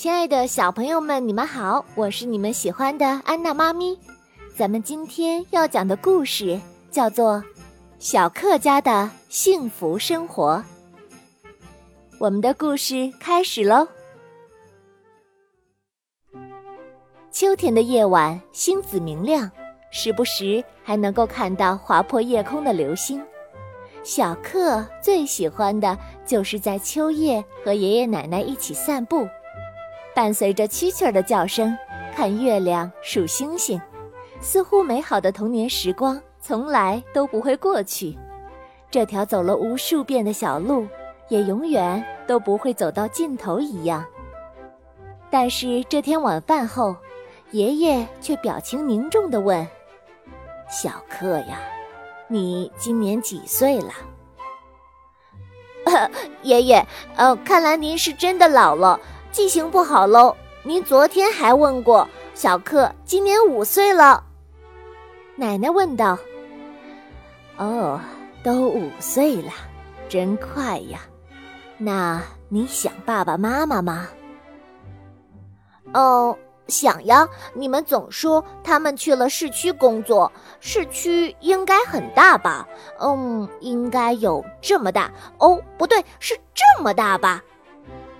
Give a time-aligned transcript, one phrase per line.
[0.00, 3.98] 亲爱的小朋友们，你们好，我是你们喜欢的安娜妈咪。
[4.56, 6.58] 咱们今天要讲的故事
[6.90, 7.34] 叫做
[7.98, 10.64] 《小克家的幸福生活》。
[12.18, 13.86] 我们的故事开始喽。
[17.30, 19.50] 秋天的夜晚，星子明亮，
[19.90, 23.22] 时不时还能够看到划破夜空的流星。
[24.02, 29.28] 小克最喜欢的就是在秋夜和爷爷奶奶一起散步，
[30.14, 31.76] 伴随着蛐蛐儿的叫声，
[32.14, 33.80] 看月亮、数星星，
[34.40, 38.16] 似乎美好的童年时光从来都不会过去。
[38.90, 40.86] 这条走了无数遍的小路，
[41.28, 44.04] 也永远都不会走到尽头一样。
[45.30, 46.96] 但是这天晚饭后，
[47.52, 49.66] 爷爷却表情凝重地问
[50.68, 51.60] ：“小克呀。”
[52.32, 53.92] 你今年几岁了？
[56.42, 56.86] 爷爷，
[57.16, 59.00] 呃，看来您是真的老了，
[59.32, 60.36] 记性不好喽。
[60.62, 64.22] 您昨天还问过小克今年五岁了。
[65.36, 66.18] 奶奶问道
[67.56, 68.00] ：“哦，
[68.44, 69.52] 都五岁了，
[70.08, 71.00] 真快呀。
[71.78, 74.08] 那你想爸爸妈妈吗？”
[75.94, 76.36] 哦。
[76.68, 82.64] 想呀，你们总说他们去了市区工作，市区应该很大吧？
[83.00, 87.42] 嗯，应该有这么大哦，不对，是这么大吧？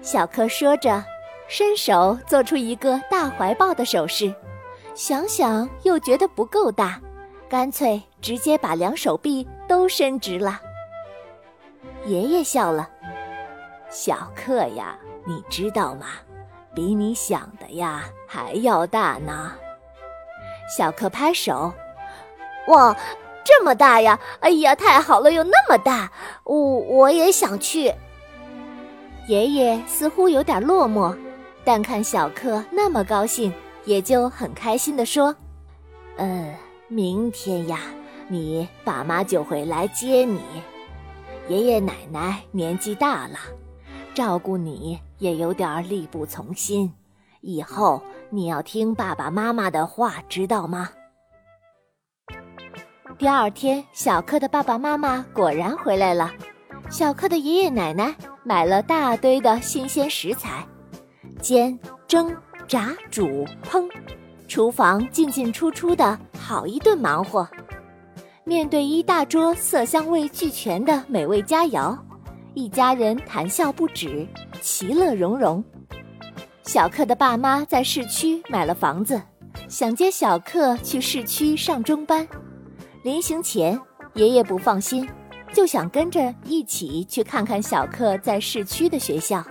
[0.00, 1.04] 小克说着，
[1.48, 4.32] 伸手做出一个大怀抱的手势，
[4.94, 7.00] 想想又觉得不够大，
[7.48, 10.60] 干脆直接把两手臂都伸直了。
[12.06, 12.88] 爷爷笑了，
[13.90, 16.06] 小克呀，你知道吗？
[16.74, 19.52] 比你想的呀还要大呢，
[20.76, 21.72] 小克拍手，
[22.68, 22.96] 哇，
[23.44, 24.18] 这么大呀！
[24.40, 26.12] 哎呀，太好了，有那么大，
[26.44, 27.92] 我我也想去。
[29.28, 31.14] 爷爷似乎有点落寞，
[31.62, 33.52] 但看小克那么高兴，
[33.84, 35.36] 也就很开心的说
[36.16, 36.54] ：“嗯，
[36.88, 37.78] 明天呀，
[38.26, 40.40] 你爸妈就会来接你。
[41.46, 43.38] 爷爷奶奶年纪大了。”
[44.14, 46.90] 照顾你也有点力不从心，
[47.42, 50.88] 以后你要听爸爸妈妈的话，知道吗？
[53.18, 56.32] 第二天，小克的爸爸妈妈果然回来了。
[56.90, 58.16] 小克的爷爷奶奶
[58.48, 60.66] 买了大堆的新鲜食材，
[61.38, 62.34] 煎、蒸、
[62.66, 63.86] 炸、煮、烹，
[64.48, 67.46] 厨房进进出出的好一顿忙活。
[68.44, 71.94] 面对一大桌色香味俱全的美味佳肴。
[72.54, 74.26] 一家人谈笑不止，
[74.62, 75.62] 其乐融融。
[76.62, 79.20] 小克的爸妈在市区买了房子，
[79.68, 82.26] 想接小克去市区上中班。
[83.02, 83.78] 临行前，
[84.14, 85.06] 爷爷不放心，
[85.52, 89.44] 就想跟着一起去看看小克在市区的学校。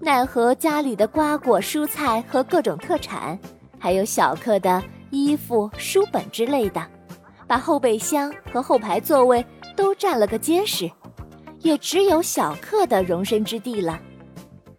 [0.00, 3.38] 奈何家里的瓜果蔬菜和各种特产，
[3.78, 6.86] 还有小克的衣服、书本之类的，
[7.46, 9.44] 把后备箱和后排座位
[9.76, 10.90] 都占了个结实。
[11.60, 13.98] 也只有小克的容身之地了。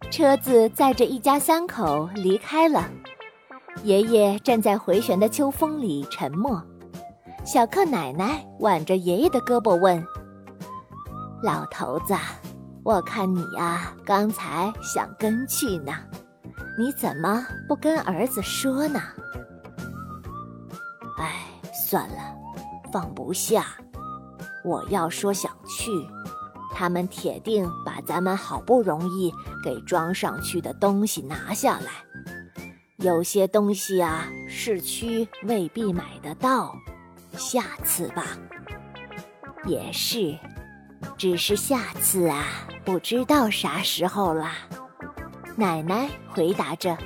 [0.09, 2.89] 车子载着一家三口离开了。
[3.83, 6.63] 爷爷站在回旋的秋风里沉默。
[7.45, 10.01] 小克奶奶挽着爷爷的胳膊问
[11.41, 12.13] ：“老头子，
[12.83, 15.93] 我看你呀，刚才想跟去呢，
[16.77, 19.01] 你怎么不跟儿子说呢？”
[21.17, 21.45] 哎，
[21.87, 22.35] 算了，
[22.91, 23.65] 放不下。
[24.65, 25.91] 我要说想去。
[26.75, 29.33] 他们铁定把咱们好不容易
[29.63, 31.91] 给装上去的东西拿下来，
[32.97, 36.75] 有些东西啊，市区未必买得到，
[37.33, 38.23] 下次吧。
[39.65, 40.37] 也是，
[41.19, 42.45] 只是下次啊，
[42.85, 44.53] 不知道啥时候啦。
[45.57, 46.97] 奶奶回答着。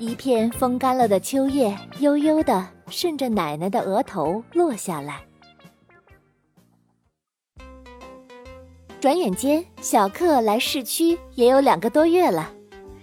[0.00, 5.20] 一片风干了的秋叶，悠悠地顺着奶奶的额头落下来。
[8.98, 12.50] 转眼间，小克来市区也有两个多月了。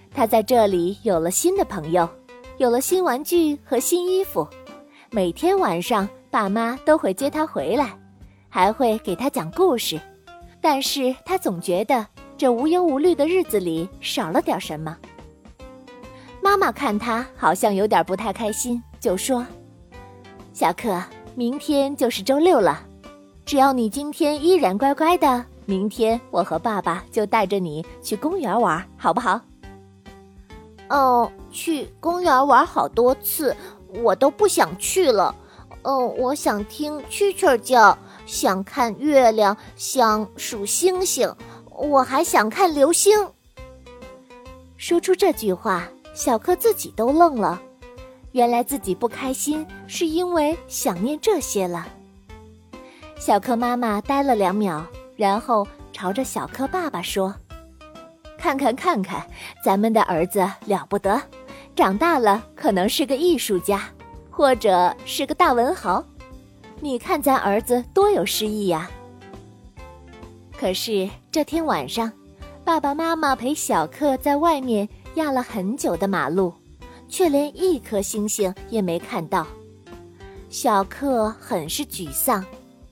[0.10, 2.10] 他在这里有了新的朋友，
[2.58, 4.48] 有了新玩具和新衣服。
[5.12, 7.96] 每天晚上，爸妈都会接他回来，
[8.56, 10.00] 还会给他讲故事。
[10.62, 12.08] 但是他总觉得
[12.38, 14.98] 这无忧无虑的日子里少了点什么。
[16.42, 19.46] 妈妈看他好像有点不太开心，就说
[20.56, 21.04] ：“小克，
[21.36, 22.82] 明天就是周六了，
[23.46, 29.42] 只要你今天依然乖乖的。”明天我和爸爸就带着你去公园玩，好不好？
[30.88, 33.54] 哦，去公园玩好多次，
[34.02, 35.36] 我都不想去了。
[35.82, 41.34] 嗯，我想听蛐蛐叫，想看月亮，想数星星，
[41.72, 43.28] 我还想看流星。
[44.78, 47.62] 说出这句话，小克自己都愣了。
[48.32, 51.88] 原来自己不开心是因为想念这些了。
[53.18, 54.86] 小克妈妈呆了两秒，
[55.16, 57.34] 然后朝着小克爸爸说
[58.38, 59.26] ：“看看看看，
[59.64, 61.22] 咱们的儿子了不得，
[61.76, 63.84] 长大了可能是个艺术家，
[64.30, 66.04] 或者是个大文豪。
[66.80, 68.90] 你看咱儿子多有诗意呀！”
[70.58, 72.12] 可是这天晚上，
[72.64, 76.54] 爸爸妈妈陪小克在外面压了很久的马路。
[77.08, 79.46] 却连一颗星星也没看到，
[80.50, 82.44] 小克很是沮丧。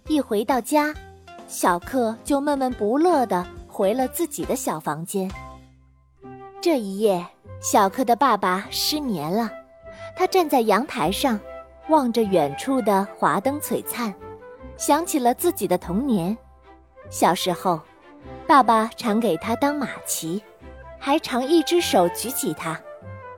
[0.07, 0.93] 一回到家，
[1.47, 5.29] 小克就闷闷不乐地回了自己的小房间。
[6.61, 7.25] 这一夜，
[7.59, 9.49] 小克的爸爸失眠了。
[10.15, 11.39] 他站在阳台上，
[11.89, 14.13] 望着远处的华灯璀璨，
[14.77, 16.37] 想起了自己的童年。
[17.09, 17.81] 小时候，
[18.47, 20.41] 爸爸常给他当马骑，
[20.97, 22.79] 还常一只手举起他。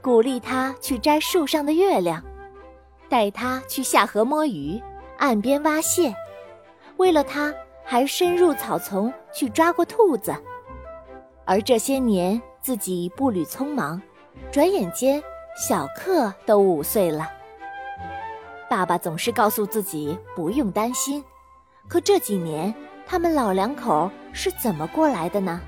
[0.01, 2.23] 鼓励他去摘树上的月亮，
[3.09, 4.79] 带他去下河摸鱼，
[5.17, 6.13] 岸边挖蟹。
[6.97, 7.51] 为了他，
[7.83, 10.31] 还深入草丛去抓过兔子。
[11.43, 13.99] 而这些年自己步履匆忙，
[14.51, 15.21] 转眼间
[15.57, 17.27] 小克都五岁了。
[18.69, 21.23] 爸爸总是告诉自己不用担心，
[21.87, 22.73] 可这几年
[23.05, 25.61] 他们老两口是怎么过来的呢？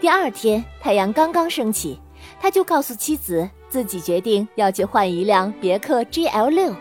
[0.00, 2.00] 第二天，太阳刚刚升起。
[2.40, 6.74] 他就告诉妻子，自己决定要去换一辆别克 GL 六。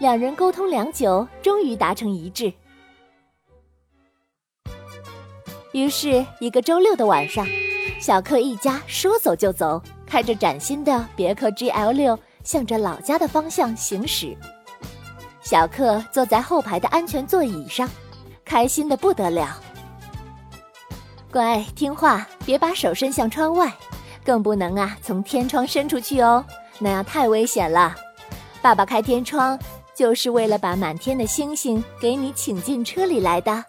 [0.00, 2.52] 两人沟通良久，终于达成一致。
[5.72, 7.46] 于是，一个周六的晚上，
[8.00, 12.18] 小克一家说走就走，开着崭新的别克 GL 六，
[12.48, 14.34] 向着老家的方向行驶。
[15.42, 17.86] 小克坐在后排的安全座椅上，
[18.42, 19.54] 开心的不得了。
[21.30, 23.70] 乖，听话，别把手伸向窗外。
[24.24, 26.42] 更不能啊，从天窗伸出去哦，
[26.78, 27.94] 那样太危险了。
[28.62, 29.58] 爸爸开天窗，
[29.94, 33.62] 就是为了把满天的星星给你请进车里来的。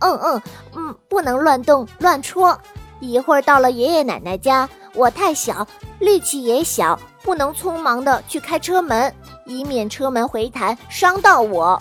[0.00, 0.42] 嗯嗯
[0.74, 2.60] 嗯，不能乱动乱戳。
[3.00, 5.66] 一会儿到了爷爷奶奶家，我太小，
[6.00, 9.14] 力气也小，不能匆忙的去开车门，
[9.44, 11.80] 以免车门回弹伤到我。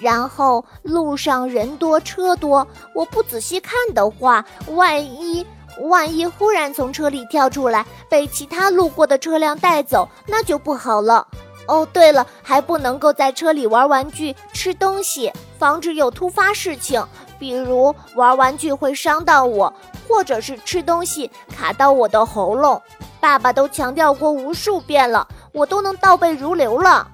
[0.00, 2.64] 然后路上人多车多，
[2.94, 5.44] 我不仔细看的话，万一……
[5.82, 11.24] 万一忽然从车里跳出来，被其他路过的车辆带走，那就不好了。
[11.68, 17.04] 哦，对了，还不能够在车里玩玩具、吃东西，防止有突发事情，
[17.38, 19.72] 比如玩玩具会伤到我，
[20.08, 22.80] 或者是吃东西卡到我的喉咙。
[23.20, 27.06] 爸爸都强调过无数遍了，我都能倒背如流了。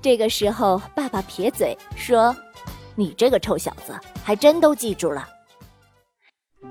[0.00, 2.34] 这个时候，爸爸撇嘴说
[2.96, 3.92] ：“你这个臭小子，
[4.24, 5.28] 还真都记住了。”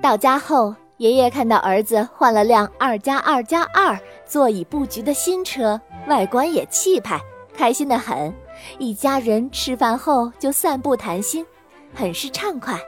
[0.01, 0.75] 到家后。
[0.97, 5.77] 爷爷看到儿子换了辆二加二加二座椅布局的新车，
[6.07, 7.19] 外观也气派，
[7.53, 8.33] 开心的很。
[8.77, 11.45] 一家人吃饭后就散步谈心，
[11.93, 12.79] 很是畅快。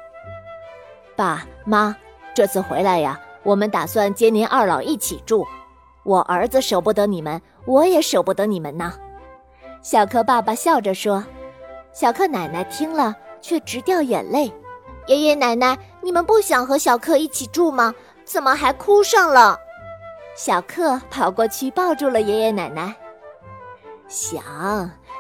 [1.18, 1.94] 爸妈，
[2.38, 5.44] 这次回来呀，我们打算接您二老一起住。
[6.04, 8.94] 我儿子舍不得你们，我也舍不得你们呢。
[9.81, 11.25] 小克爸爸笑着说。
[11.92, 14.54] 小克奶奶听了却直掉眼泪。
[15.07, 17.91] 爷爷奶奶，你们不想和小克一起住吗？
[18.24, 19.60] 怎么还哭上了？
[20.36, 22.96] 小克跑过去抱住了爷爷奶奶。
[24.08, 24.44] 想，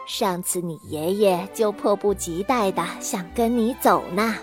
[0.05, 4.35] 上次你爷爷就迫不及待的想跟你走呢，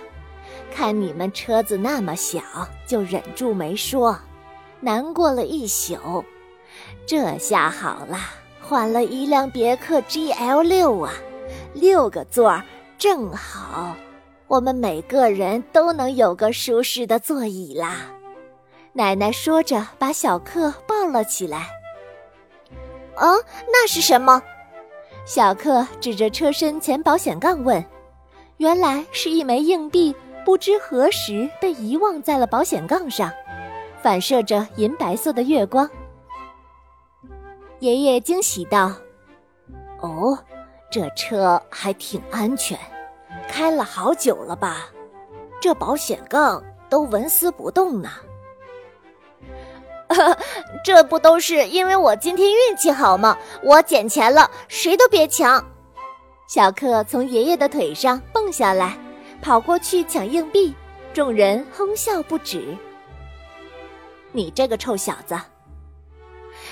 [0.74, 2.42] 看你们车子那么小，
[2.84, 4.18] 就忍住没说，
[4.80, 6.24] 难过了一宿。
[7.06, 8.18] 这下好了，
[8.60, 11.12] 换了一辆别克 GL 六啊，
[11.74, 12.60] 六个座儿
[12.98, 13.94] 正好。
[14.48, 18.10] 我们每个人都能有个舒适的座椅啦！
[18.92, 21.68] 奶奶说着，把小克抱了起来。
[23.14, 23.30] 啊，
[23.68, 24.42] 那是什么？
[25.24, 27.82] 小克指着车身前保险杠问。
[28.56, 33.30] 原来是一枚硬币，不知何时被遗忘在了保险杠上，
[34.02, 35.88] 反射着银白色的月光。
[37.80, 38.92] 爷爷惊喜道
[40.00, 40.38] ：“哦，
[40.90, 42.78] 这车还挺安全。”
[43.48, 44.88] 开了好久了吧？
[45.60, 48.10] 这保险杠都纹丝不动呢。
[50.84, 53.36] 这不都是因为我今天运气好吗？
[53.62, 55.64] 我捡钱了，谁都别抢！
[56.46, 58.96] 小克从爷爷的腿上蹦下来，
[59.44, 60.74] 跑过去抢硬币，
[61.12, 62.74] 众人哄笑不止。
[64.32, 65.38] 你这个臭小子！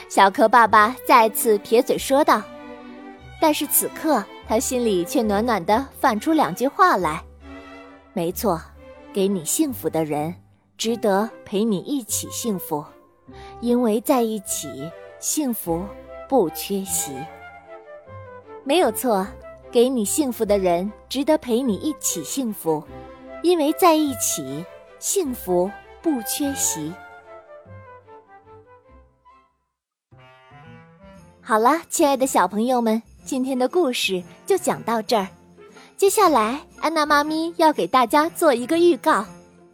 [0.09, 2.43] 小柯爸爸再次撇嘴说道。
[3.39, 4.25] 但是此刻。
[4.49, 7.23] 他心里却暖暖的，泛出两句话来
[8.13, 8.61] ：“没错，
[9.11, 10.35] 给你幸福的人，
[10.77, 12.85] 值得陪你一起幸福，
[13.61, 15.87] 因为在一起，幸福
[16.29, 17.13] 不缺席。
[18.65, 19.27] 没有错，
[19.73, 22.85] 给你幸福的人值得陪你一起幸福，
[23.43, 24.63] 因为在一起，
[24.99, 25.71] 幸福
[26.03, 26.93] 不缺席。
[31.41, 35.27] 好了，亲爱的小朋友们，今天的故事就讲到这儿。
[35.97, 39.25] 接下来，安娜妈咪要给大家做一个预告。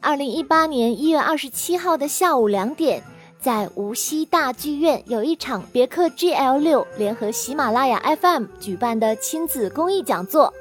[0.01, 3.03] 二零一八年一月二十七号的下午两点，
[3.41, 10.53] 在无锡大剧院有一场别克 GL 六联合喜马拉雅 FM 举办的亲子公益讲座，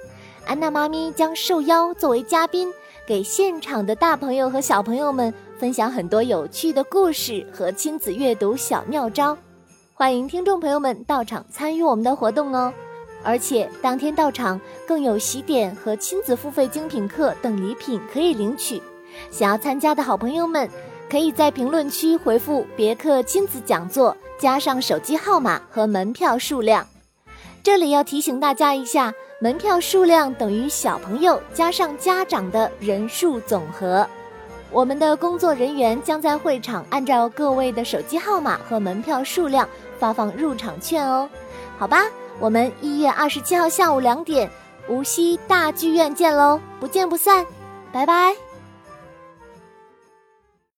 [0.46, 2.72] 安娜妈咪将受邀作为嘉宾，
[3.08, 9.36] 给现场的大朋友和小朋友们分享很多有趣的故事和亲子阅读小妙招，
[9.96, 12.72] 欢迎听众朋友们到场参与我们的活动哦！
[13.24, 18.80] 而且当天到场更有喜点和亲子付费精品课等礼品可以领取。
[19.32, 20.70] 想要参加的好朋友们，
[21.10, 26.86] 可以在评论区回复“别克亲子讲座”，加上手机号码和门票数量。
[27.64, 34.08] 这里要提醒大家一下，门票数量等于小朋友加上家长的人数总和。
[34.72, 41.30] 我们的工作人员将在会场按照各位的手机号码和门票数量发放入场券哦。
[41.78, 42.04] 好吧，
[42.40, 44.50] 我们一月二十七号下午两点，
[44.90, 47.46] 无锡大剧院见喽，不见不散，
[47.94, 48.47] 拜拜。